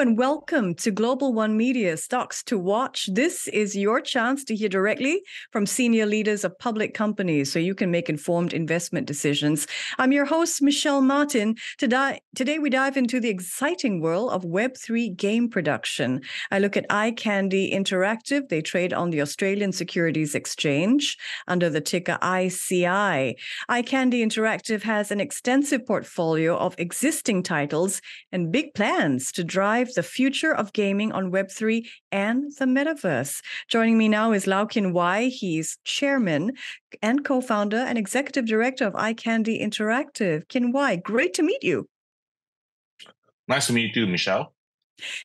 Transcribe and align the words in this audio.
and 0.00 0.16
welcome 0.16 0.74
to 0.74 0.90
Global 0.90 1.34
One 1.34 1.58
Media 1.58 1.94
Stocks 1.94 2.42
to 2.44 2.58
Watch. 2.58 3.10
This 3.12 3.46
is 3.48 3.76
your 3.76 4.00
chance 4.00 4.44
to 4.44 4.56
hear 4.56 4.70
directly 4.70 5.20
from 5.52 5.66
senior 5.66 6.06
leaders 6.06 6.42
of 6.42 6.58
public 6.58 6.94
companies 6.94 7.52
so 7.52 7.58
you 7.58 7.74
can 7.74 7.90
make 7.90 8.08
informed 8.08 8.54
investment 8.54 9.06
decisions. 9.06 9.66
I'm 9.98 10.10
your 10.10 10.24
host, 10.24 10.62
Michelle 10.62 11.02
Martin. 11.02 11.56
Today, 11.76 12.22
today 12.34 12.58
we 12.58 12.70
dive 12.70 12.96
into 12.96 13.20
the 13.20 13.28
exciting 13.28 14.00
world 14.00 14.30
of 14.30 14.42
Web3 14.42 15.14
game 15.14 15.50
production. 15.50 16.22
I 16.50 16.60
look 16.60 16.78
at 16.78 16.88
iCandy 16.88 17.70
Interactive. 17.70 18.48
They 18.48 18.62
trade 18.62 18.94
on 18.94 19.10
the 19.10 19.20
Australian 19.20 19.72
Securities 19.72 20.34
Exchange 20.34 21.18
under 21.46 21.68
the 21.68 21.82
ticker 21.82 22.16
ICI. 22.22 23.36
iCandy 23.68 24.22
Interactive 24.24 24.82
has 24.82 25.10
an 25.10 25.20
extensive 25.20 25.84
portfolio 25.84 26.56
of 26.56 26.74
existing 26.78 27.42
titles 27.42 28.00
and 28.32 28.50
big 28.50 28.72
plans 28.72 29.30
to 29.32 29.44
drive 29.44 29.89
the 29.94 30.02
future 30.02 30.54
of 30.54 30.72
gaming 30.72 31.12
on 31.12 31.32
Web3 31.32 31.86
and 32.12 32.52
the 32.58 32.64
metaverse. 32.64 33.42
Joining 33.68 33.98
me 33.98 34.08
now 34.08 34.32
is 34.32 34.46
Lau 34.46 34.64
Kin 34.66 34.92
Wai. 34.92 35.26
He's 35.28 35.78
chairman 35.84 36.52
and 37.02 37.24
co 37.24 37.40
founder 37.40 37.78
and 37.78 37.98
executive 37.98 38.46
director 38.46 38.86
of 38.86 38.94
iCandy 38.94 39.60
Interactive. 39.62 40.48
Kin 40.48 40.72
Wai, 40.72 40.96
great 40.96 41.34
to 41.34 41.42
meet 41.42 41.62
you. 41.62 41.88
Nice 43.48 43.66
to 43.66 43.72
meet 43.72 43.96
you, 43.96 44.06
Michelle. 44.06 44.54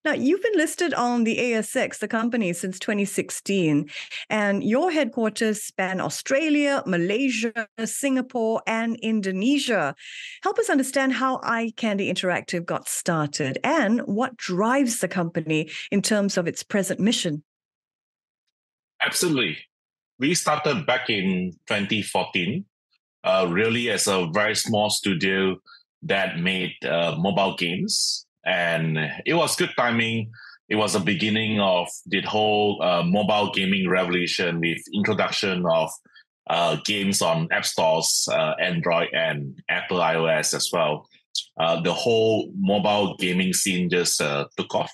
Now, 0.04 0.14
you've 0.14 0.42
been 0.42 0.58
listed 0.58 0.94
on 0.94 1.24
the 1.24 1.38
ASX, 1.38 2.00
the 2.00 2.08
company, 2.08 2.54
since 2.54 2.80
2016, 2.80 3.90
and 4.30 4.64
your 4.64 4.92
headquarters 4.92 5.64
span 5.64 6.02
Australia, 6.02 6.84
Malaysia, 6.86 7.68
Singapore, 7.86 8.62
and 8.68 8.98
Indonesia. 9.02 9.96
Help 10.44 10.60
us 10.60 10.70
understand 10.70 11.14
how 11.14 11.40
iCandy 11.40 12.10
Interactive 12.10 12.66
got 12.66 12.88
started 12.88 13.58
and 13.64 14.02
what 14.02 14.38
drives 14.38 15.00
the 15.00 15.08
company 15.08 15.70
in 15.92 16.02
terms 16.02 16.38
of 16.38 16.48
its 16.48 16.64
present 16.64 17.00
mission. 17.00 17.44
Absolutely. 19.04 19.58
We 20.20 20.34
started 20.34 20.86
back 20.86 21.10
in 21.10 21.52
2014, 21.68 22.66
uh, 23.24 23.48
really 23.50 23.90
as 23.90 24.08
a 24.08 24.28
very 24.34 24.56
small 24.56 24.90
studio 24.90 25.58
that 26.04 26.40
made 26.40 26.74
uh, 26.86 27.16
mobile 27.18 27.56
games 27.56 28.26
and 28.46 28.98
it 29.26 29.34
was 29.34 29.56
good 29.56 29.72
timing. 29.78 30.32
It 30.70 30.76
was 30.76 30.94
the 30.94 31.00
beginning 31.00 31.60
of 31.60 31.88
the 32.08 32.22
whole 32.22 32.82
uh, 32.82 33.04
mobile 33.04 33.52
gaming 33.52 33.90
revolution 33.90 34.60
with 34.60 34.80
introduction 34.94 35.66
of 35.66 35.92
uh, 36.48 36.78
games 36.86 37.22
on 37.22 37.48
app 37.52 37.66
stores, 37.66 38.28
uh, 38.32 38.54
Android 38.62 39.10
and 39.14 39.60
Apple 39.70 39.98
iOS 39.98 40.54
as 40.54 40.70
well. 40.72 41.08
Uh, 41.60 41.82
the 41.82 41.94
whole 41.94 42.52
mobile 42.58 43.16
gaming 43.18 43.54
scene 43.54 43.90
just 43.90 44.22
uh, 44.22 44.46
took 44.58 44.74
off. 44.76 44.92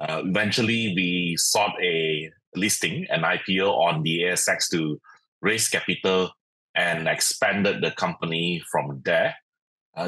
Uh, 0.00 0.22
eventually, 0.24 0.92
we 0.96 1.36
sought 1.38 1.74
a 1.82 2.30
listing, 2.56 3.06
an 3.10 3.22
IPO 3.22 3.68
on 3.68 4.02
the 4.02 4.22
ASX 4.22 4.68
to 4.70 5.00
raise 5.42 5.68
capital 5.68 6.30
and 6.74 7.08
expanded 7.08 7.82
the 7.82 7.90
company 7.92 8.62
from 8.70 9.00
there. 9.04 9.34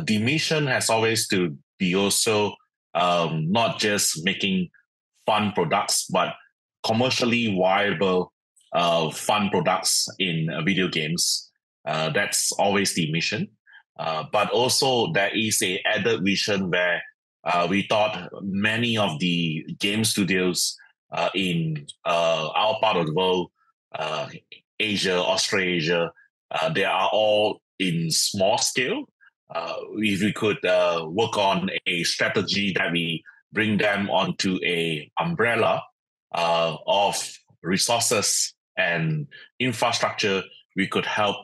the 0.06 0.18
mission 0.18 0.66
has 0.66 0.88
always 0.88 1.28
to 1.28 1.56
be 1.78 1.94
also 1.94 2.54
um, 2.94 3.50
not 3.50 3.78
just 3.78 4.24
making 4.24 4.68
fun 5.26 5.52
products, 5.52 6.06
but 6.06 6.34
commercially 6.84 7.56
viable 7.56 8.32
uh, 8.72 9.10
fun 9.10 9.50
products 9.50 10.08
in 10.18 10.48
uh, 10.50 10.62
video 10.62 10.88
games. 10.88 11.50
Uh, 11.86 12.10
that's 12.10 12.52
always 12.52 12.94
the 12.94 13.10
mission. 13.12 13.48
Uh, 13.98 14.24
but 14.32 14.50
also 14.50 15.12
there 15.12 15.30
is 15.36 15.60
a 15.62 15.80
added 15.84 16.24
vision 16.24 16.70
where 16.70 17.02
uh, 17.44 17.66
we 17.68 17.82
thought 17.82 18.30
many 18.42 18.96
of 18.96 19.18
the 19.18 19.64
game 19.78 20.04
studios 20.04 20.76
uh, 21.12 21.28
in 21.34 21.86
our 22.06 22.78
part 22.80 22.96
of 22.96 23.06
the 23.06 23.12
world, 23.12 23.50
Asia, 24.78 25.16
Australasia, 25.16 26.10
they 26.74 26.84
are 26.84 27.10
all 27.12 27.60
in 27.78 28.10
small 28.10 28.56
scale 28.58 29.04
uh, 29.54 29.74
if 29.96 30.20
we 30.20 30.32
could 30.32 30.64
uh, 30.64 31.06
work 31.08 31.36
on 31.36 31.70
a 31.86 32.04
strategy 32.04 32.72
that 32.76 32.92
we 32.92 33.22
bring 33.52 33.76
them 33.76 34.08
onto 34.10 34.58
a 34.64 35.10
umbrella 35.20 35.82
uh, 36.34 36.76
of 36.86 37.16
resources 37.62 38.54
and 38.78 39.26
infrastructure, 39.60 40.42
we 40.76 40.86
could 40.86 41.04
help 41.04 41.36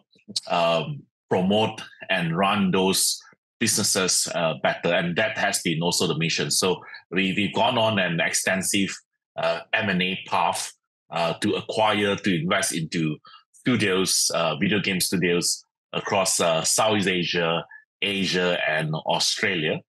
um, 0.49 1.03
promote 1.29 1.83
and 2.09 2.37
run 2.37 2.71
those 2.71 3.21
businesses 3.61 4.27
uh, 4.35 4.55
better. 4.63 4.95
And 4.95 5.17
that 5.17 5.37
has 5.37 5.61
been 5.63 5.83
also 5.83 6.07
the 6.07 6.17
mission. 6.17 6.51
So 6.51 6.81
we, 7.11 7.35
we've 7.37 7.55
gone 7.55 7.77
on 7.77 7.99
an 7.99 8.21
extensive 8.21 8.97
uh, 9.37 9.61
M&A 9.75 10.19
path 10.27 10.73
uh, 11.11 11.35
to 11.35 11.55
acquire, 11.55 12.17
to 12.17 12.41
invest 12.41 12.73
into 12.73 13.19
studios, 13.53 14.31
video 14.61 14.81
game 14.81 15.01
studios 15.01 15.63
across 15.93 16.37
Southeast 16.37 17.09
Asia 17.09 17.65
Asia, 18.03 18.59
and 18.69 18.95
Australia, 18.95 19.81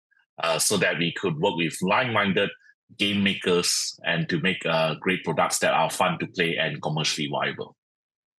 uh, 0.42 0.58
so 0.58 0.76
that 0.76 0.98
we 0.98 1.12
could 1.12 1.38
work 1.38 1.56
with 1.56 1.76
like-minded 1.82 2.50
game 2.98 3.22
makers 3.22 3.98
and 4.04 4.28
to 4.28 4.40
make 4.40 4.64
uh, 4.66 4.94
great 5.00 5.22
products 5.24 5.58
that 5.58 5.72
are 5.72 5.90
fun 5.90 6.18
to 6.18 6.26
play 6.26 6.56
and 6.56 6.82
commercially 6.82 7.28
viable. 7.30 7.76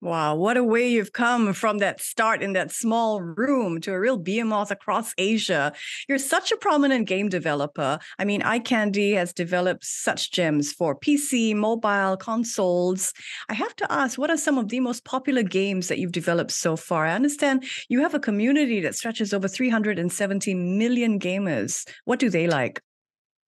Wow, 0.04 0.34
what 0.34 0.58
a 0.58 0.64
way 0.64 0.88
you've 0.88 1.14
come 1.14 1.54
from 1.54 1.78
that 1.78 2.02
start 2.02 2.42
in 2.42 2.54
that 2.54 2.72
small 2.72 3.22
room 3.22 3.80
to 3.82 3.94
a 3.94 4.00
real 4.00 4.18
behemoth 4.18 4.72
across 4.72 5.14
Asia. 5.16 5.74
You're 6.10 6.18
such 6.18 6.52
a 6.52 6.58
prominent 6.58 7.08
game 7.08 7.30
developer. 7.30 8.00
I 8.18 8.26
mean, 8.26 8.42
iCandy 8.42 9.14
has 9.14 9.32
developed 9.32 9.86
such 9.86 10.32
gems 10.32 10.74
for 10.74 10.96
PC, 10.96 11.56
mobile, 11.56 12.18
consoles. 12.18 13.14
I 13.48 13.54
have 13.54 13.76
to 13.76 13.92
ask, 13.92 14.18
what 14.18 14.32
are 14.32 14.38
some 14.38 14.58
of 14.58 14.70
the 14.70 14.80
most 14.80 15.06
popular 15.06 15.44
games 15.44 15.88
that 15.90 16.00
you've 16.00 16.12
developed 16.12 16.52
so 16.52 16.76
far? 16.76 17.06
I 17.06 17.14
understand 17.14 17.66
you 17.88 18.02
have 18.02 18.16
a 18.16 18.20
community 18.20 18.82
that 18.82 18.96
stretches 18.96 19.36
over 19.36 19.48
370 19.48 20.56
million 20.56 21.20
gamers. 21.20 21.88
What 22.06 22.18
do 22.18 22.32
they 22.32 22.48
like? 22.48 22.82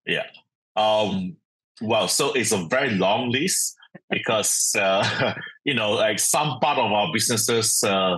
Yeah. 0.06 0.28
Um, 0.76 1.38
well, 1.82 2.08
so 2.08 2.32
it's 2.34 2.52
a 2.52 2.68
very 2.68 2.92
long 2.92 3.32
list 3.32 3.76
because 4.14 4.76
uh, 4.80 5.34
you 5.66 5.74
know 5.74 5.92
like 5.92 6.20
some 6.20 6.60
part 6.60 6.78
of 6.78 6.92
our 6.92 7.12
businesses 7.12 7.84
uh, 7.84 8.18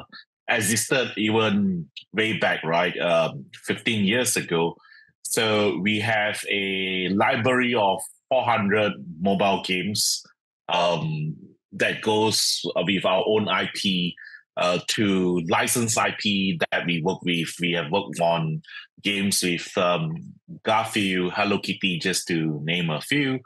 existed 0.49 1.11
even 1.17 1.87
way 2.13 2.37
back 2.37 2.63
right 2.63 2.97
um, 2.99 3.45
15 3.63 4.05
years 4.05 4.35
ago 4.35 4.75
so 5.23 5.79
we 5.81 5.99
have 5.99 6.39
a 6.51 7.09
library 7.09 7.73
of 7.73 8.01
400 8.29 8.93
mobile 9.19 9.63
games 9.63 10.23
um, 10.69 11.35
that 11.71 12.01
goes 12.01 12.61
with 12.85 13.05
our 13.05 13.23
own 13.27 13.47
ip 13.47 14.13
uh, 14.57 14.79
to 14.87 15.41
license 15.49 15.97
IP 15.97 16.59
that 16.71 16.85
we 16.85 17.01
work 17.01 17.21
with. 17.23 17.53
We 17.59 17.73
have 17.73 17.91
worked 17.91 18.19
on 18.21 18.61
games 19.03 19.43
with 19.43 19.77
um, 19.77 20.33
Garfield, 20.63 21.33
Hello 21.33 21.59
Kitty, 21.59 21.99
just 21.99 22.27
to 22.29 22.61
name 22.63 22.89
a 22.89 23.01
few. 23.01 23.39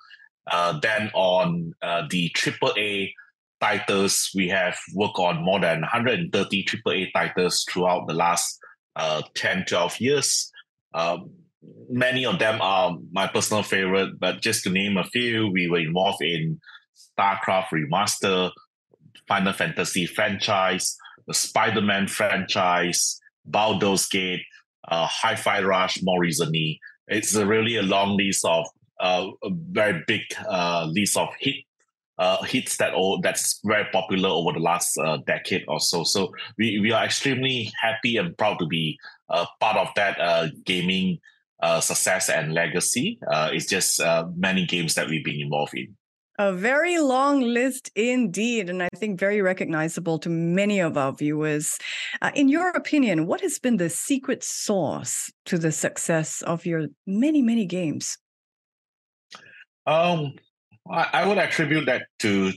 Uh, 0.52 0.80
then 0.80 1.12
on 1.14 1.74
uh, 1.82 2.04
the 2.10 2.30
AAA 2.36 3.12
titles, 3.60 4.30
we 4.36 4.48
have 4.50 4.78
worked 4.94 5.20
on 5.20 5.44
more 5.44 5.60
than 5.60 5.82
130 5.82 6.64
AAA 6.64 7.12
titles 7.14 7.66
throughout 7.70 8.08
the 8.08 8.14
last 8.14 8.60
uh, 8.96 9.22
10, 9.36 9.66
12 9.68 10.00
years. 10.00 10.52
Um, 10.94 11.32
many 11.90 12.26
of 12.26 12.40
them 12.40 12.62
are 12.62 12.98
my 13.12 13.28
personal 13.28 13.64
favorite, 13.64 14.20
but 14.20 14.42
just 14.42 14.64
to 14.64 14.70
name 14.70 14.98
a 14.98 15.04
few, 15.04 15.50
we 15.52 15.70
were 15.70 15.80
involved 15.80 16.22
in 16.22 16.60
StarCraft 17.18 17.68
Remaster, 17.74 18.52
Final 19.28 19.54
Fantasy 19.54 20.06
franchise, 20.06 20.98
the 21.28 21.34
Spider-Man 21.34 22.08
franchise, 22.08 23.20
Baldur's 23.48 24.08
Gate, 24.08 24.42
uh, 24.88 25.08
Hi-Fi 25.08 25.62
Rush 25.62 26.02
more 26.02 26.20
recently. 26.20 26.80
It's 27.08 27.36
a 27.36 27.46
really 27.46 27.76
a 27.76 27.84
long 27.84 28.18
list 28.18 28.46
of 28.46 28.68
a 29.00 29.32
very 29.72 30.04
big 30.08 30.22
uh, 30.48 30.86
list 30.90 31.18
of 31.18 31.30
hit 31.40 31.56
uh, 32.20 32.44
hits 32.44 32.78
that 32.78 32.94
all 32.94 33.20
that's 33.22 33.60
very 33.64 33.86
popular 33.92 34.30
over 34.30 34.52
the 34.52 34.60
last 34.60 34.98
uh, 34.98 35.18
decade 35.26 35.64
or 35.68 35.80
so. 35.80 36.04
So 36.04 36.34
we, 36.58 36.80
we 36.80 36.92
are 36.92 37.06
extremely 37.06 37.72
happy 37.82 38.18
and 38.18 38.38
proud 38.38 38.60
to 38.60 38.68
be 38.68 39.00
uh, 39.30 39.46
part 39.60 39.78
of 39.78 39.88
that 39.96 40.20
uh, 40.20 40.48
gaming 40.66 41.20
uh, 41.64 41.80
success 41.80 42.30
and 42.30 42.54
legacy. 42.54 43.20
Uh, 43.32 43.50
it's 43.54 43.66
just 43.66 44.02
uh, 44.02 44.26
many 44.36 44.66
games 44.66 44.96
that 44.96 45.08
we've 45.08 45.24
been 45.24 45.40
involved 45.40 45.74
in. 45.74 45.96
A 46.38 46.54
very 46.54 47.00
long 47.00 47.42
list 47.42 47.92
indeed, 47.96 48.70
and 48.70 48.82
I 48.82 48.88
think 48.96 49.20
very 49.20 49.42
recognizable 49.42 50.20
to 50.20 50.30
many 50.30 50.80
of 50.80 50.98
our 50.98 51.12
viewers. 51.12 51.78
Uh, 52.22 52.32
in 52.34 52.48
your 52.48 52.70
opinion, 52.70 53.28
what 53.28 53.42
has 53.42 53.60
been 53.60 53.76
the 53.76 53.90
secret 53.90 54.42
sauce 54.42 55.30
to 55.46 55.58
the 55.58 55.72
success 55.74 56.42
of 56.44 56.66
your 56.66 56.88
many, 57.06 57.42
many 57.42 57.66
games? 57.66 58.18
Um, 59.90 60.34
I, 60.90 61.08
I 61.14 61.28
would 61.28 61.38
attribute 61.38 61.86
that 61.88 62.04
to 62.20 62.52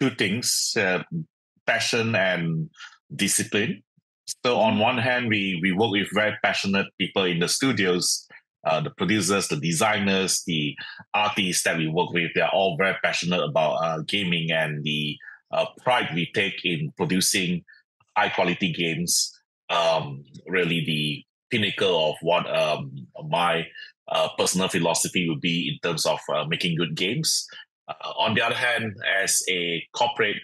two 0.00 0.10
things: 0.10 0.76
uh, 0.76 1.02
passion 1.66 2.14
and 2.14 2.70
discipline. 3.14 3.82
So 4.44 4.58
on 4.58 4.74
mm-hmm. 4.74 4.82
one 4.82 4.98
hand, 4.98 5.28
we 5.28 5.58
we 5.62 5.72
work 5.72 5.92
with 5.92 6.08
very 6.12 6.36
passionate 6.42 6.86
people 6.98 7.24
in 7.24 7.38
the 7.38 7.48
studios 7.48 8.26
uh, 8.66 8.80
the 8.80 8.90
producers, 8.90 9.46
the 9.46 9.56
designers, 9.56 10.42
the 10.46 10.76
artists 11.14 11.62
that 11.62 11.78
we 11.78 11.86
work 11.86 12.10
with, 12.10 12.32
they're 12.34 12.50
all 12.50 12.76
very 12.76 12.96
passionate 13.02 13.42
about 13.42 13.74
uh, 13.76 13.98
gaming 14.08 14.50
and 14.50 14.82
the 14.82 15.16
uh, 15.52 15.66
pride 15.84 16.08
we 16.14 16.28
take 16.34 16.64
in 16.64 16.92
producing 16.96 17.64
high 18.16 18.28
quality 18.28 18.72
games. 18.72 19.32
Um, 19.70 20.24
really, 20.48 20.84
the 20.84 21.24
pinnacle 21.50 22.10
of 22.10 22.16
what 22.22 22.44
um, 22.52 23.06
my 23.28 23.66
uh, 24.08 24.28
personal 24.38 24.68
philosophy 24.68 25.28
would 25.28 25.40
be 25.40 25.68
in 25.68 25.88
terms 25.88 26.06
of 26.06 26.18
uh, 26.32 26.44
making 26.46 26.76
good 26.76 26.94
games. 26.94 27.46
Uh, 27.88 28.10
on 28.18 28.34
the 28.34 28.42
other 28.42 28.54
hand, 28.54 28.94
as 29.22 29.42
a 29.48 29.82
corporate, 29.92 30.36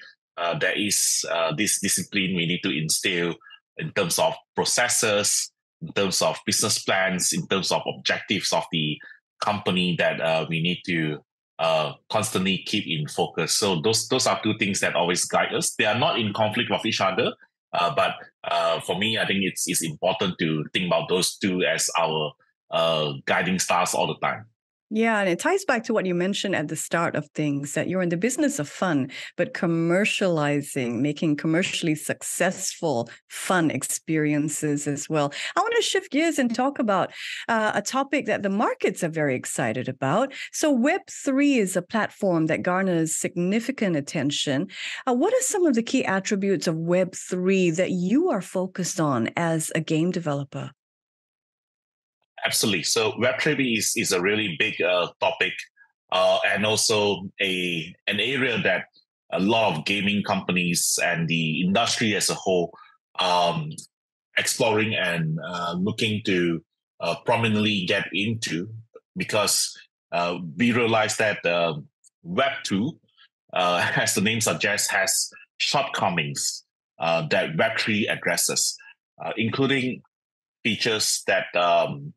there 0.60 0.76
is 0.76 1.24
this 1.56 1.80
discipline 1.80 2.34
we 2.34 2.46
need 2.46 2.62
to 2.62 2.76
instill 2.76 3.34
in 3.76 3.92
terms 3.92 4.18
of 4.18 4.34
processes, 4.54 5.50
in 5.80 5.92
terms 5.92 6.22
of 6.22 6.38
business 6.46 6.82
plans, 6.82 7.32
in 7.32 7.46
terms 7.46 7.72
of 7.72 7.82
objectives 7.86 8.52
of 8.52 8.64
the 8.72 8.98
company 9.40 9.96
that 9.98 10.20
uh, 10.20 10.46
we 10.48 10.62
need 10.62 10.80
to 10.86 11.18
uh, 11.58 11.92
constantly 12.10 12.58
keep 12.66 12.86
in 12.86 13.06
focus. 13.08 13.52
So 13.54 13.80
those 13.80 14.08
those 14.08 14.26
are 14.26 14.40
two 14.42 14.56
things 14.58 14.80
that 14.80 14.94
always 14.94 15.24
guide 15.24 15.54
us. 15.54 15.74
They 15.74 15.84
are 15.84 15.98
not 15.98 16.18
in 16.18 16.32
conflict 16.32 16.70
with 16.70 16.86
each 16.86 17.00
other, 17.00 17.32
uh, 17.72 17.94
but 17.94 18.14
uh, 18.44 18.80
for 18.80 18.98
me, 18.98 19.18
I 19.18 19.26
think 19.26 19.40
it's 19.42 19.68
it's 19.68 19.82
important 19.82 20.38
to 20.38 20.64
think 20.72 20.86
about 20.86 21.08
those 21.08 21.36
two 21.36 21.62
as 21.62 21.90
our 21.98 22.32
uh, 22.72 23.12
guiding 23.26 23.58
stars 23.58 23.94
all 23.94 24.06
the 24.06 24.16
time. 24.16 24.46
Yeah, 24.94 25.20
and 25.20 25.28
it 25.30 25.38
ties 25.38 25.64
back 25.64 25.84
to 25.84 25.94
what 25.94 26.04
you 26.04 26.14
mentioned 26.14 26.54
at 26.54 26.68
the 26.68 26.76
start 26.76 27.16
of 27.16 27.26
things 27.30 27.72
that 27.72 27.88
you're 27.88 28.02
in 28.02 28.10
the 28.10 28.16
business 28.18 28.58
of 28.58 28.68
fun, 28.68 29.10
but 29.38 29.54
commercializing, 29.54 31.00
making 31.00 31.36
commercially 31.36 31.94
successful 31.94 33.08
fun 33.30 33.70
experiences 33.70 34.86
as 34.86 35.08
well. 35.08 35.32
I 35.56 35.60
want 35.60 35.72
to 35.76 35.82
shift 35.82 36.12
gears 36.12 36.38
and 36.38 36.54
talk 36.54 36.78
about 36.78 37.10
uh, 37.48 37.72
a 37.74 37.80
topic 37.80 38.26
that 38.26 38.42
the 38.42 38.50
markets 38.50 39.02
are 39.02 39.08
very 39.08 39.34
excited 39.34 39.88
about. 39.88 40.34
So, 40.52 40.76
Web3 40.76 41.56
is 41.56 41.74
a 41.74 41.80
platform 41.80 42.44
that 42.48 42.62
garners 42.62 43.16
significant 43.16 43.96
attention. 43.96 44.68
Uh, 45.06 45.14
what 45.14 45.32
are 45.32 45.40
some 45.40 45.64
of 45.64 45.74
the 45.74 45.82
key 45.82 46.04
attributes 46.04 46.66
of 46.66 46.74
Web3 46.74 47.76
that 47.76 47.92
you 47.92 48.28
are 48.28 48.42
focused 48.42 49.00
on 49.00 49.30
as 49.38 49.72
a 49.74 49.80
game 49.80 50.10
developer? 50.10 50.72
Absolutely. 52.44 52.82
So 52.82 53.12
Web3 53.12 53.78
is, 53.78 53.92
is 53.96 54.12
a 54.12 54.20
really 54.20 54.56
big 54.58 54.80
uh, 54.82 55.08
topic 55.20 55.52
uh, 56.10 56.38
and 56.46 56.66
also 56.66 57.22
a 57.40 57.94
an 58.06 58.20
area 58.20 58.60
that 58.62 58.84
a 59.32 59.40
lot 59.40 59.74
of 59.74 59.84
gaming 59.86 60.22
companies 60.22 60.98
and 61.02 61.26
the 61.26 61.62
industry 61.62 62.14
as 62.14 62.28
a 62.28 62.34
whole 62.34 62.72
um, 63.18 63.70
exploring 64.36 64.94
and 64.94 65.38
uh, 65.46 65.74
looking 65.78 66.20
to 66.24 66.62
uh, 67.00 67.14
prominently 67.24 67.84
get 67.86 68.04
into 68.12 68.68
because 69.16 69.74
uh, 70.12 70.38
we 70.56 70.72
realize 70.72 71.16
that 71.16 71.44
uh, 71.46 71.74
Web 72.22 72.52
2, 72.64 72.98
as 73.54 74.14
the 74.14 74.20
name 74.20 74.40
suggests, 74.40 74.90
has 74.90 75.30
shortcomings 75.58 76.64
that 76.98 77.56
Web 77.56 77.78
3 77.78 78.08
addresses, 78.08 78.76
including 79.36 80.02
features 80.62 81.22
that 81.26 81.54
um, 81.56 82.12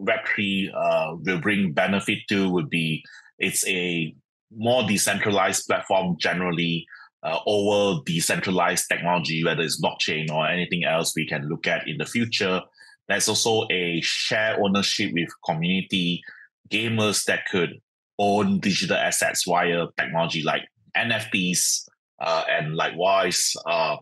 Web3 0.00 0.70
uh, 0.74 1.16
will 1.16 1.40
bring 1.40 1.72
benefit 1.72 2.18
to 2.28 2.50
would 2.50 2.70
be 2.70 3.04
it's 3.38 3.66
a 3.66 4.14
more 4.56 4.82
decentralized 4.86 5.66
platform 5.66 6.16
generally 6.18 6.86
uh, 7.22 7.38
over 7.46 8.00
decentralized 8.06 8.86
technology, 8.88 9.44
whether 9.44 9.62
it's 9.62 9.80
blockchain 9.80 10.30
or 10.30 10.46
anything 10.46 10.84
else 10.84 11.12
we 11.14 11.26
can 11.26 11.48
look 11.48 11.66
at 11.66 11.86
in 11.86 11.98
the 11.98 12.06
future. 12.06 12.60
There's 13.08 13.28
also 13.28 13.66
a 13.70 14.00
share 14.02 14.58
ownership 14.62 15.12
with 15.12 15.28
community 15.44 16.22
gamers 16.70 17.24
that 17.24 17.46
could 17.50 17.80
own 18.18 18.60
digital 18.60 18.96
assets 18.96 19.44
via 19.46 19.86
technology 19.98 20.42
like 20.42 20.62
NFTs 20.96 21.88
uh, 22.20 22.44
and 22.48 22.74
likewise 22.74 23.54
uh, 23.66 23.96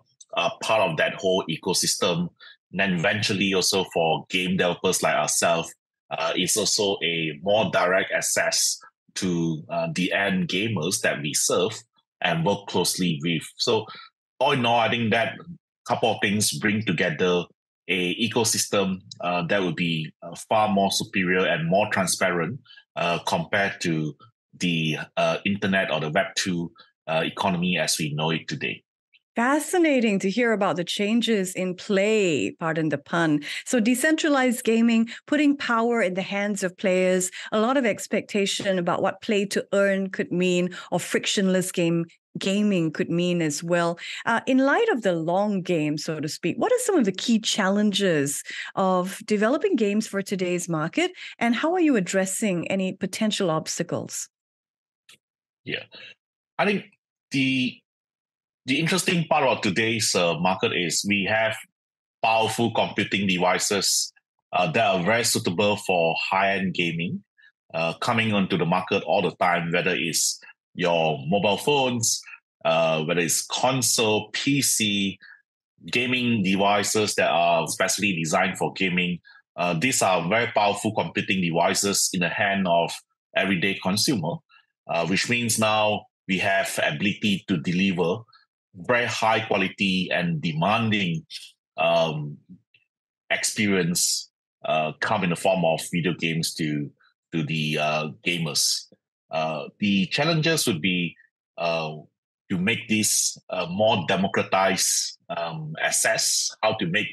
part 0.62 0.90
of 0.90 0.96
that 0.98 1.14
whole 1.14 1.44
ecosystem 1.48 2.28
and 2.70 2.80
then 2.80 2.92
eventually 2.98 3.54
also 3.54 3.84
for 3.92 4.24
game 4.30 4.56
developers 4.56 5.02
like 5.02 5.14
ourselves, 5.14 5.72
uh, 6.10 6.32
it's 6.34 6.56
also 6.56 6.96
a 7.02 7.38
more 7.42 7.70
direct 7.72 8.12
access 8.12 8.78
to 9.14 9.62
uh, 9.70 9.88
the 9.94 10.12
end 10.12 10.48
gamers 10.48 11.00
that 11.00 11.20
we 11.20 11.34
serve 11.34 11.72
and 12.20 12.44
work 12.44 12.66
closely 12.68 13.18
with. 13.22 13.42
So 13.56 13.86
all 14.40 14.52
in 14.52 14.66
all, 14.66 14.80
I 14.80 14.88
think 14.88 15.12
that 15.12 15.34
couple 15.88 16.10
of 16.10 16.18
things 16.20 16.52
bring 16.58 16.84
together 16.84 17.44
a 17.88 18.14
ecosystem 18.16 18.98
uh, 19.22 19.42
that 19.46 19.62
would 19.62 19.76
be 19.76 20.12
uh, 20.22 20.36
far 20.48 20.68
more 20.68 20.90
superior 20.92 21.46
and 21.46 21.68
more 21.68 21.88
transparent 21.90 22.60
uh, 22.96 23.18
compared 23.20 23.80
to 23.80 24.14
the 24.58 24.98
uh, 25.16 25.38
internet 25.46 25.90
or 25.90 26.00
the 26.00 26.10
Web 26.10 26.26
two 26.36 26.70
economy 27.08 27.78
as 27.78 27.98
we 27.98 28.12
know 28.12 28.30
it 28.30 28.46
today. 28.46 28.82
Fascinating 29.38 30.18
to 30.18 30.30
hear 30.30 30.50
about 30.50 30.74
the 30.74 30.82
changes 30.82 31.54
in 31.54 31.76
play, 31.76 32.56
pardon 32.58 32.88
the 32.88 32.98
pun. 32.98 33.42
So, 33.64 33.78
decentralized 33.78 34.64
gaming, 34.64 35.10
putting 35.28 35.56
power 35.56 36.02
in 36.02 36.14
the 36.14 36.22
hands 36.22 36.64
of 36.64 36.76
players, 36.76 37.30
a 37.52 37.60
lot 37.60 37.76
of 37.76 37.86
expectation 37.86 38.80
about 38.80 39.00
what 39.00 39.22
play 39.22 39.44
to 39.46 39.64
earn 39.72 40.10
could 40.10 40.32
mean, 40.32 40.70
or 40.90 40.98
frictionless 40.98 41.70
game 41.70 42.06
gaming 42.36 42.90
could 42.90 43.10
mean 43.10 43.40
as 43.40 43.62
well. 43.62 43.96
Uh, 44.26 44.40
in 44.48 44.58
light 44.58 44.88
of 44.88 45.02
the 45.02 45.12
long 45.12 45.62
game, 45.62 45.98
so 45.98 46.18
to 46.18 46.28
speak, 46.28 46.56
what 46.58 46.72
are 46.72 46.80
some 46.80 46.96
of 46.96 47.04
the 47.04 47.12
key 47.12 47.38
challenges 47.38 48.42
of 48.74 49.20
developing 49.24 49.76
games 49.76 50.08
for 50.08 50.20
today's 50.20 50.68
market, 50.68 51.12
and 51.38 51.54
how 51.54 51.72
are 51.74 51.80
you 51.80 51.94
addressing 51.94 52.66
any 52.66 52.92
potential 52.92 53.52
obstacles? 53.52 54.28
Yeah, 55.62 55.84
I 56.58 56.64
think 56.64 56.86
the 57.30 57.80
the 58.68 58.78
interesting 58.78 59.24
part 59.24 59.44
of 59.44 59.62
today's 59.62 60.14
uh, 60.14 60.38
market 60.40 60.72
is 60.74 61.02
we 61.08 61.24
have 61.24 61.56
powerful 62.22 62.70
computing 62.74 63.26
devices 63.26 64.12
uh, 64.52 64.70
that 64.70 64.84
are 64.84 65.02
very 65.02 65.24
suitable 65.24 65.76
for 65.76 66.14
high-end 66.30 66.74
gaming 66.74 67.24
uh, 67.72 67.94
coming 67.94 68.34
onto 68.34 68.58
the 68.58 68.66
market 68.66 69.02
all 69.04 69.22
the 69.22 69.34
time, 69.36 69.72
whether 69.72 69.94
it's 69.94 70.38
your 70.74 71.18
mobile 71.28 71.56
phones, 71.56 72.20
uh, 72.66 73.02
whether 73.04 73.22
it's 73.22 73.46
console, 73.46 74.30
PC, 74.32 75.16
gaming 75.90 76.42
devices 76.42 77.14
that 77.14 77.30
are 77.30 77.66
specially 77.68 78.14
designed 78.22 78.58
for 78.58 78.74
gaming. 78.74 79.18
Uh, 79.56 79.72
these 79.72 80.02
are 80.02 80.28
very 80.28 80.48
powerful 80.48 80.94
computing 80.94 81.40
devices 81.40 82.10
in 82.12 82.20
the 82.20 82.28
hand 82.28 82.68
of 82.68 82.92
everyday 83.34 83.78
consumer, 83.82 84.34
uh, 84.88 85.06
which 85.06 85.30
means 85.30 85.58
now 85.58 86.04
we 86.26 86.36
have 86.36 86.78
ability 86.84 87.44
to 87.48 87.56
deliver 87.56 88.22
very 88.74 89.06
high 89.06 89.40
quality 89.40 90.08
and 90.12 90.40
demanding 90.40 91.24
um, 91.76 92.36
experience 93.30 94.30
uh, 94.64 94.92
come 95.00 95.24
in 95.24 95.30
the 95.30 95.36
form 95.36 95.64
of 95.64 95.80
video 95.92 96.14
games 96.14 96.54
to 96.54 96.90
to 97.32 97.42
the 97.44 97.78
uh, 97.78 98.08
gamers. 98.26 98.86
Uh, 99.30 99.64
the 99.78 100.06
challenges 100.06 100.66
would 100.66 100.80
be 100.80 101.14
uh, 101.58 101.92
to 102.50 102.58
make 102.58 102.88
this 102.88 103.36
uh, 103.50 103.66
more 103.70 104.04
democratized 104.08 105.18
um, 105.36 105.74
access, 105.82 106.50
how 106.62 106.74
to 106.74 106.86
make 106.86 107.08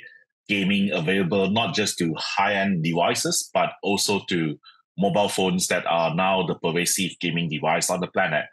gaming 0.48 0.92
available 0.92 1.50
not 1.50 1.76
just 1.76 1.98
to 1.98 2.14
high-end 2.18 2.84
devices, 2.84 3.50
but 3.54 3.72
also 3.84 4.22
to 4.30 4.58
mobile 4.98 5.28
phones 5.28 5.68
that 5.68 5.86
are 5.88 6.16
now 6.16 6.46
the 6.46 6.56
pervasive 6.56 7.12
gaming 7.20 7.50
device 7.50 7.90
on 7.90 8.00
the 8.00 8.08
planet. 8.08 8.46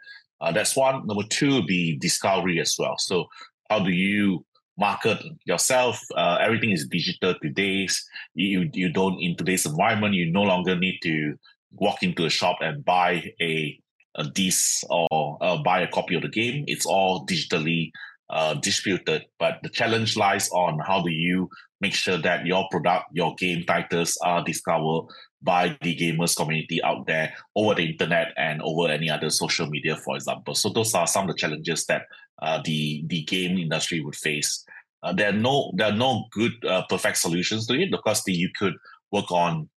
Uh, 0.43 0.51
that's 0.51 0.75
one. 0.75 1.07
Number 1.07 1.23
two 1.29 1.55
would 1.55 1.67
be 1.67 1.97
discovery 1.97 2.59
as 2.59 2.75
well. 2.77 2.95
So 2.97 3.27
how 3.69 3.79
do 3.79 3.91
you 3.91 4.45
market 4.77 5.23
yourself? 5.45 6.01
Uh, 6.15 6.37
everything 6.41 6.71
is 6.71 6.87
digital 6.87 7.33
today. 7.41 7.87
You 8.35 8.69
you 8.73 8.91
don't 8.91 9.19
in 9.19 9.35
today's 9.37 9.65
environment. 9.65 10.15
You 10.15 10.31
no 10.31 10.41
longer 10.43 10.75
need 10.75 10.99
to 11.03 11.35
walk 11.71 12.03
into 12.03 12.25
a 12.25 12.29
shop 12.29 12.57
and 12.61 12.83
buy 12.83 13.31
a 13.41 13.79
a 14.15 14.25
disc 14.25 14.83
or 14.89 15.37
uh, 15.41 15.57
buy 15.63 15.81
a 15.81 15.87
copy 15.87 16.15
of 16.15 16.21
the 16.21 16.29
game. 16.29 16.65
It's 16.67 16.85
all 16.85 17.25
digitally 17.25 17.91
uh, 18.33 18.55
distributed. 18.55 19.25
But 19.39 19.59
the 19.63 19.69
challenge 19.69 20.17
lies 20.17 20.49
on 20.49 20.79
how 20.79 21.01
do 21.01 21.11
you 21.11 21.49
make 21.79 21.93
sure 21.93 22.17
that 22.17 22.45
your 22.45 22.67
product, 22.71 23.05
your 23.13 23.35
game 23.35 23.63
titles 23.63 24.17
are 24.23 24.43
discovered 24.43 25.07
by 25.41 25.77
the 25.81 25.95
gamers 25.95 26.35
community 26.35 26.81
out 26.83 27.05
there 27.05 27.33
over 27.55 27.75
the 27.75 27.91
internet 27.91 28.33
and 28.37 28.61
over 28.61 28.89
any 28.89 29.09
other 29.09 29.29
social 29.29 29.67
media, 29.67 29.95
for 29.97 30.15
example. 30.15 30.55
So 30.55 30.69
those 30.69 30.95
are 30.95 31.05
some 31.05 31.29
of 31.29 31.35
the 31.35 31.39
challenges 31.39 31.85
that 31.85 32.03
uh, 32.41 32.61
the 32.65 33.03
the 33.07 33.23
game 33.23 33.57
industry 33.57 34.01
would 34.01 34.15
face. 34.15 34.65
Uh, 35.03 35.13
there 35.13 35.29
are 35.29 35.39
no 35.47 35.71
there 35.75 35.87
are 35.91 35.95
no 35.95 36.25
good 36.31 36.53
uh, 36.65 36.83
perfect 36.89 37.17
solutions 37.17 37.67
to 37.67 37.79
it 37.79 37.91
because 37.91 38.23
the, 38.23 38.33
you 38.33 38.49
could 38.57 38.73
work 39.11 39.31
on 39.31 39.69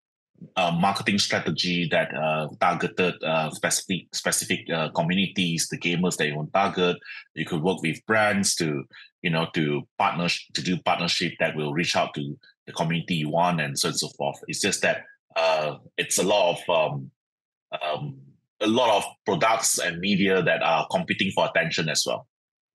uh, 0.56 0.70
marketing 0.70 1.18
strategy 1.18 1.88
that 1.90 2.14
uh, 2.14 2.48
targeted 2.60 3.14
uh, 3.22 3.50
specific 3.50 4.14
specific 4.14 4.60
uh, 4.72 4.88
communities, 4.90 5.68
the 5.70 5.78
gamers 5.78 6.16
that 6.16 6.28
you 6.28 6.36
want 6.36 6.48
to 6.48 6.52
target. 6.52 6.96
You 7.34 7.44
could 7.44 7.62
work 7.62 7.82
with 7.82 8.04
brands 8.06 8.54
to 8.56 8.84
you 9.22 9.30
know 9.30 9.46
to 9.54 9.82
partner 9.98 10.28
to 10.54 10.62
do 10.62 10.76
partnership 10.78 11.32
that 11.40 11.56
will 11.56 11.72
reach 11.72 11.96
out 11.96 12.14
to 12.14 12.38
the 12.66 12.72
community 12.72 13.14
you 13.14 13.30
want 13.30 13.60
and 13.60 13.78
so 13.78 13.88
on 13.88 13.92
and 13.92 13.98
so 13.98 14.08
forth. 14.08 14.38
It's 14.48 14.60
just 14.60 14.82
that 14.82 15.04
uh, 15.36 15.76
it's 15.96 16.18
a 16.18 16.22
lot 16.22 16.56
of 16.56 16.92
um, 16.92 17.10
um, 17.82 18.18
a 18.60 18.66
lot 18.66 18.96
of 18.96 19.04
products 19.24 19.78
and 19.78 19.98
media 19.98 20.42
that 20.42 20.62
are 20.62 20.86
competing 20.90 21.30
for 21.32 21.48
attention 21.48 21.88
as 21.88 22.04
well. 22.06 22.26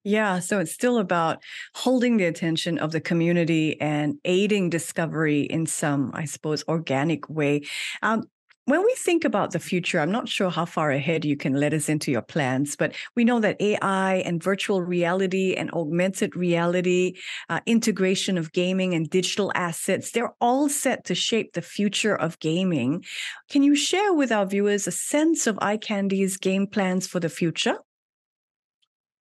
Yeah, 0.03 0.39
so 0.39 0.59
it's 0.59 0.71
still 0.71 0.97
about 0.97 1.43
holding 1.75 2.17
the 2.17 2.25
attention 2.25 2.79
of 2.79 2.91
the 2.91 3.01
community 3.01 3.79
and 3.79 4.17
aiding 4.25 4.69
discovery 4.69 5.41
in 5.41 5.67
some, 5.67 6.09
I 6.13 6.25
suppose, 6.25 6.63
organic 6.67 7.29
way. 7.29 7.61
Um, 8.01 8.23
when 8.65 8.83
we 8.83 8.95
think 8.95 9.25
about 9.25 9.51
the 9.51 9.59
future, 9.59 9.99
I'm 9.99 10.11
not 10.11 10.29
sure 10.29 10.49
how 10.49 10.65
far 10.65 10.91
ahead 10.91 11.25
you 11.25 11.35
can 11.35 11.53
let 11.53 11.73
us 11.73 11.89
into 11.89 12.11
your 12.11 12.21
plans, 12.21 12.75
but 12.75 12.95
we 13.15 13.23
know 13.23 13.39
that 13.39 13.59
AI 13.59 14.15
and 14.17 14.41
virtual 14.41 14.81
reality 14.81 15.55
and 15.55 15.69
augmented 15.71 16.35
reality, 16.35 17.13
uh, 17.49 17.59
integration 17.65 18.37
of 18.37 18.53
gaming 18.53 18.93
and 18.93 19.09
digital 19.09 19.51
assets, 19.55 20.11
they're 20.11 20.33
all 20.39 20.69
set 20.69 21.05
to 21.05 21.15
shape 21.15 21.53
the 21.53 21.61
future 21.61 22.15
of 22.15 22.39
gaming. 22.39 23.03
Can 23.49 23.61
you 23.61 23.75
share 23.75 24.13
with 24.13 24.31
our 24.31 24.45
viewers 24.45 24.87
a 24.87 24.91
sense 24.91 25.47
of 25.47 25.57
iCandy's 25.57 26.37
game 26.37 26.65
plans 26.65 27.07
for 27.07 27.19
the 27.19 27.29
future? 27.29 27.77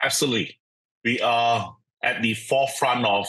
Absolutely. 0.03 0.60
We 1.05 1.21
are 1.21 1.77
at 2.03 2.23
the 2.23 2.35
forefront 2.35 3.05
of 3.07 3.27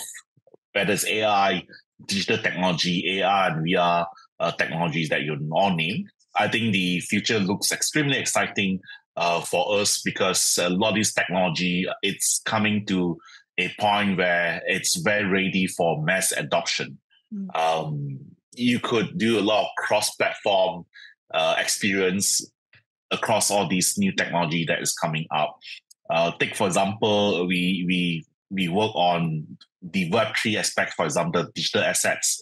whether 0.73 0.93
it's 0.93 1.05
AI, 1.05 1.63
digital 2.05 2.37
technology, 2.37 3.21
AR, 3.21 3.51
and 3.51 3.65
VR 3.65 4.05
uh, 4.39 4.51
technologies 4.53 5.09
that 5.09 5.21
you 5.23 5.37
all 5.51 5.75
named. 5.75 6.09
I 6.35 6.47
think 6.47 6.71
the 6.71 6.99
future 7.01 7.39
looks 7.39 7.71
extremely 7.71 8.17
exciting 8.17 8.79
uh, 9.17 9.41
for 9.41 9.79
us 9.79 10.01
because 10.01 10.57
a 10.61 10.69
lot 10.69 10.89
of 10.89 10.95
this 10.95 11.13
technology 11.13 11.85
it's 12.01 12.41
coming 12.45 12.85
to 12.85 13.17
a 13.57 13.69
point 13.79 14.17
where 14.17 14.61
it's 14.65 14.95
very 14.95 15.25
ready 15.25 15.67
for 15.67 16.01
mass 16.03 16.31
adoption. 16.31 16.97
Mm. 17.33 17.55
Um, 17.55 18.19
you 18.55 18.79
could 18.79 19.17
do 19.17 19.39
a 19.39 19.41
lot 19.41 19.63
of 19.63 19.69
cross-platform 19.77 20.85
uh, 21.33 21.55
experience 21.57 22.45
across 23.11 23.51
all 23.51 23.67
these 23.67 23.97
new 23.97 24.11
technology 24.13 24.65
that 24.65 24.81
is 24.81 24.93
coming 24.93 25.25
up. 25.31 25.57
Uh, 26.11 26.31
take 26.39 26.55
for 26.55 26.67
example, 26.67 27.47
we 27.47 27.85
we 27.87 28.25
we 28.49 28.67
work 28.67 28.91
on 28.95 29.47
the 29.81 30.11
Web 30.11 30.35
three 30.41 30.57
aspect, 30.57 30.93
for 30.93 31.05
example, 31.05 31.47
digital 31.55 31.83
assets 31.83 32.41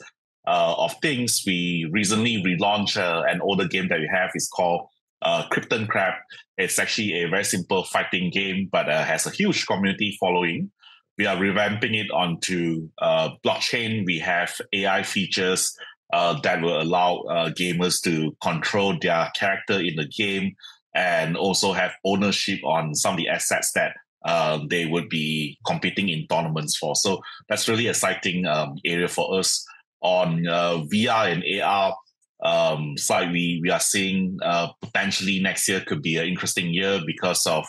uh, 0.50 0.74
of 0.78 0.96
things, 1.02 1.44
we 1.46 1.88
recently 1.92 2.42
relaunched 2.44 2.98
uh, 2.98 3.24
an 3.28 3.40
older 3.42 3.68
game 3.68 3.88
that 3.90 4.00
we 4.00 4.10
have. 4.12 4.32
It's 4.34 4.48
called 4.48 4.88
uh, 5.22 5.48
Krypton 5.52 5.88
Crab. 5.88 6.14
It's 6.58 6.80
actually 6.80 7.22
a 7.22 7.30
very 7.30 7.44
simple 7.44 7.84
fighting 7.84 8.32
game, 8.32 8.68
but 8.72 8.90
uh, 8.90 9.04
has 9.04 9.28
a 9.28 9.30
huge 9.30 9.68
community 9.68 10.18
following. 10.20 10.72
We 11.20 11.28
are 11.28 11.36
revamping 11.36 11.96
it 11.96 12.10
onto 12.12 12.90
uh, 13.00 13.32
blockchain. 13.46 14.06
We 14.06 14.18
have 14.20 14.56
AI 14.74 15.04
features 15.04 15.78
uh, 16.14 16.40
that 16.42 16.62
will 16.62 16.82
allow 16.82 17.18
uh, 17.30 17.50
gamers 17.52 18.02
to 18.04 18.36
control 18.42 18.98
their 19.00 19.30
character 19.36 19.80
in 19.80 19.98
the 19.98 20.08
game 20.08 20.56
and 20.96 21.38
also 21.38 21.74
have 21.74 21.92
ownership 22.06 22.60
on 22.64 22.96
some 22.96 23.14
of 23.14 23.18
the 23.18 23.30
assets 23.30 23.72
that 23.74 23.94
uh, 24.26 24.60
they 24.70 24.86
would 24.86 25.08
be 25.10 25.58
competing 25.66 26.10
in 26.10 26.28
tournaments 26.28 26.78
for. 26.78 26.96
So 26.96 27.22
that's 27.48 27.70
really 27.70 27.88
exciting 27.88 28.46
um, 28.46 28.76
area 28.86 29.08
for 29.08 29.40
us 29.40 29.66
on 30.02 30.48
uh, 30.48 30.84
VR 30.92 31.32
and 31.32 31.62
AR 31.62 31.96
um, 32.44 32.98
side, 32.98 33.32
we, 33.32 33.60
we 33.62 33.70
are 33.70 33.80
seeing 33.80 34.38
uh, 34.42 34.70
potentially 34.82 35.40
next 35.40 35.68
year 35.68 35.82
could 35.86 36.02
be 36.02 36.18
an 36.18 36.26
interesting 36.26 36.74
year 36.74 37.02
because 37.06 37.46
of 37.46 37.66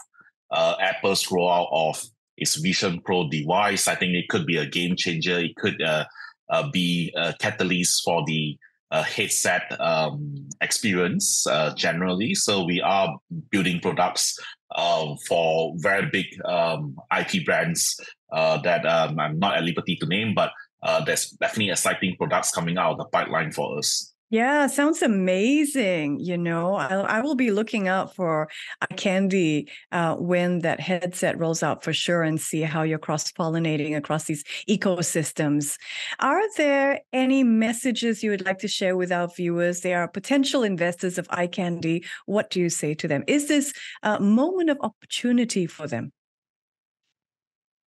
uh, 0.51 0.77
Apple's 0.81 1.27
rollout 1.27 1.69
of 1.73 2.03
its 2.37 2.57
Vision 2.57 3.01
Pro 3.05 3.29
device. 3.29 3.89
I 3.89 3.97
think 3.97 4.15
it 4.15 4.29
could 4.29 4.47
be 4.47 4.57
a 4.57 4.67
game 4.67 4.97
changer. 4.97 5.39
It 5.39 5.57
could 5.57 5.83
uh, 5.83 6.05
uh, 6.51 6.71
be 6.71 7.13
a 7.17 7.35
catalyst 7.41 8.03
for 8.05 8.25
the 8.27 8.57
uh, 8.91 9.03
headset 9.03 9.79
um, 9.81 10.49
experience 10.61 11.47
uh, 11.47 11.75
generally. 11.75 12.35
So 12.35 12.65
we 12.65 12.81
are 12.81 13.19
building 13.51 13.81
products 13.81 14.39
uh, 14.75 15.15
for 15.29 15.75
very 15.77 16.09
big 16.11 16.27
um, 16.45 16.97
IP 17.17 17.45
brands 17.45 17.99
uh, 18.33 18.59
that 18.63 18.87
um, 18.87 19.19
I'm 19.19 19.39
not 19.39 19.57
at 19.57 19.65
liberty 19.65 19.97
to 19.97 20.07
name, 20.07 20.35
but 20.35 20.53
uh, 20.83 21.05
there's 21.05 21.31
definitely 21.31 21.71
exciting 21.71 22.17
products 22.17 22.53
coming 22.53 22.79
out 22.79 22.93
of 22.93 22.99
the 22.99 23.05
pipeline 23.07 23.53
for 23.53 23.79
us. 23.79 24.10
Yeah, 24.33 24.69
sounds 24.69 25.03
amazing. 25.03 26.21
You 26.21 26.39
know, 26.39 26.75
I, 26.77 26.87
I 27.19 27.21
will 27.21 27.35
be 27.35 27.51
looking 27.51 27.89
out 27.89 28.15
for 28.15 28.49
iCandy 28.81 29.69
uh, 29.91 30.15
when 30.17 30.61
that 30.61 30.79
headset 30.79 31.37
rolls 31.37 31.65
out 31.65 31.83
for 31.83 31.93
sure 31.93 32.23
and 32.23 32.41
see 32.41 32.61
how 32.61 32.83
you're 32.83 33.01
cross 33.01 33.33
pollinating 33.33 33.97
across 33.97 34.25
these 34.27 34.45
ecosystems. 34.69 35.77
Are 36.21 36.43
there 36.57 37.01
any 37.13 37.43
messages 37.43 38.23
you 38.23 38.31
would 38.31 38.45
like 38.47 38.59
to 38.61 38.69
share 38.69 38.97
with 38.97 39.11
our 39.11 39.27
viewers? 39.27 39.81
They 39.81 39.95
are 39.95 40.07
potential 40.07 40.63
investors 40.63 41.19
of 41.19 41.27
iCandy. 41.29 42.05
What 42.27 42.51
do 42.51 42.61
you 42.61 42.69
say 42.71 42.95
to 42.95 43.09
them? 43.09 43.25
Is 43.27 43.49
this 43.49 43.73
a 44.05 44.21
moment 44.21 44.71
of 44.71 44.79
opportunity 44.81 45.67
for 45.67 45.89
them? 45.89 46.13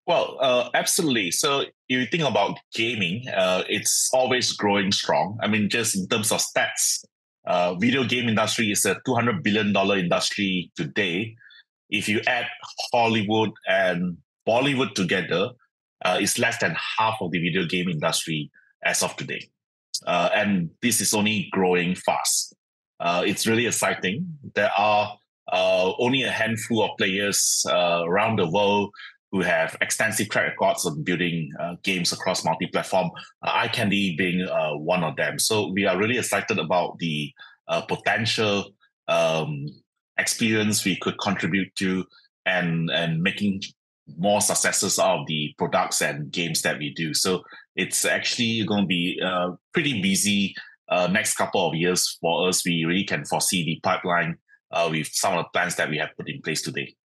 Well, 0.06 0.38
uh, 0.42 0.70
absolutely. 0.74 1.32
So 1.32 1.62
if 1.62 1.70
you 1.88 2.06
think 2.06 2.24
about 2.24 2.60
gaming, 2.76 3.26
uh, 3.30 3.64
it's 3.70 4.10
always 4.14 4.52
growing 4.52 4.92
strong. 4.92 5.38
I 5.42 5.48
mean, 5.48 5.70
just 5.70 5.96
in 5.96 6.08
terms 6.08 6.32
of 6.32 6.42
stats, 6.42 7.06
uh, 7.48 7.76
video 7.76 8.04
game 8.04 8.28
industry 8.28 8.72
is 8.72 8.86
a 8.86 9.00
two 9.06 9.16
hundred 9.16 9.44
billion 9.44 9.72
dollar 9.72 9.98
industry 9.98 10.72
today. 10.76 11.36
If 11.90 12.10
you 12.10 12.22
add 12.28 12.48
Hollywood 12.92 13.52
and 13.68 14.18
Bollywood 14.48 14.94
together, 14.94 15.50
uh, 16.04 16.18
it's 16.20 16.38
less 16.38 16.58
than 16.60 16.76
half 16.98 17.18
of 17.22 17.32
the 17.32 17.40
video 17.40 17.66
game 17.66 17.88
industry 17.88 18.52
as 18.84 19.04
of 19.04 19.16
today, 19.16 19.50
uh, 20.06 20.30
and 20.36 20.70
this 20.82 21.00
is 21.00 21.14
only 21.14 21.48
growing 21.52 21.96
fast. 21.96 22.54
Uh, 23.00 23.24
it's 23.26 23.48
really 23.48 23.68
exciting. 23.68 24.26
There 24.56 24.72
are 24.78 25.18
only 25.52 26.24
a 26.24 26.32
handful 26.32 26.84
of 26.84 26.92
players 26.98 27.66
around 27.70 28.40
the 28.40 28.50
world 28.50 28.92
who 29.34 29.42
have 29.42 29.76
extensive 29.82 30.30
track 30.30 30.48
records 30.48 30.86
of 30.86 31.04
building 31.04 31.52
uh, 31.60 31.74
games 31.82 32.14
across 32.14 32.46
multi-platform. 32.46 33.10
Uh, 33.42 33.68
iCandy 33.68 34.16
being 34.16 34.48
uh, 34.48 34.78
one 34.78 35.04
of 35.04 35.16
them. 35.16 35.40
So 35.40 35.70
we 35.70 35.88
are 35.88 35.98
really 35.98 36.20
excited 36.20 36.60
about 36.60 37.00
the 37.00 37.34
uh, 37.68 37.82
potential 37.82 38.66
um, 39.08 39.66
experience 40.20 40.86
we 40.86 40.98
could 40.98 41.18
contribute 41.20 41.76
to, 41.78 42.06
and 42.46 42.92
and 42.92 43.24
making 43.24 43.64
more 44.18 44.40
successes 44.40 45.00
out 45.00 45.22
of 45.22 45.28
the 45.28 45.56
products 45.58 46.02
and 46.02 46.32
games 46.32 46.62
that 46.62 46.78
we 46.78 46.94
do. 46.94 47.16
So 47.16 47.42
it's 47.76 48.06
actually 48.06 48.64
going 48.66 48.82
to 48.82 48.88
be 48.88 49.20
uh, 49.26 49.54
pretty 49.74 50.00
busy 50.00 50.54
uh, 50.90 51.08
next 51.08 51.38
couple 51.38 51.68
of 51.68 51.74
years 51.74 52.20
for 52.22 52.50
us. 52.50 52.64
We 52.64 52.86
really 52.86 53.06
can 53.06 53.26
foresee 53.26 53.66
the 53.66 53.80
pipeline 53.82 54.38
with 54.92 55.08
some 55.12 55.38
of 55.38 55.46
the 55.46 55.50
plans 55.54 55.76
that 55.78 55.90
we 55.90 55.98
have 55.98 56.10
put 56.18 56.30
in 56.30 56.42
place 56.42 56.62
today. 56.62 56.96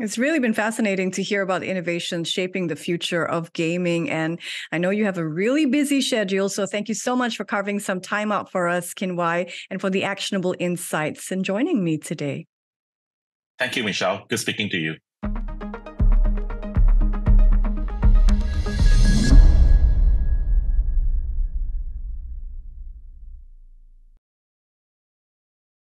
It's 0.00 0.16
really 0.16 0.38
been 0.38 0.54
fascinating 0.54 1.10
to 1.12 1.22
hear 1.24 1.42
about 1.42 1.64
innovations 1.64 2.30
shaping 2.30 2.68
the 2.68 2.76
future 2.76 3.24
of 3.24 3.52
gaming. 3.52 4.08
And 4.08 4.38
I 4.70 4.78
know 4.78 4.90
you 4.90 5.04
have 5.04 5.18
a 5.18 5.26
really 5.26 5.66
busy 5.66 6.00
schedule. 6.00 6.48
So 6.48 6.66
thank 6.66 6.88
you 6.88 6.94
so 6.94 7.16
much 7.16 7.36
for 7.36 7.44
carving 7.44 7.80
some 7.80 8.00
time 8.00 8.30
out 8.30 8.52
for 8.52 8.68
us, 8.68 8.94
Kin 8.94 9.16
Wai, 9.16 9.52
and 9.70 9.80
for 9.80 9.90
the 9.90 10.04
actionable 10.04 10.54
insights 10.60 11.32
and 11.32 11.44
joining 11.44 11.82
me 11.82 11.98
today. 11.98 12.46
Thank 13.58 13.74
you, 13.74 13.82
Michelle. 13.82 14.24
Good 14.28 14.38
speaking 14.38 14.68
to 14.70 14.76
you. 14.76 14.94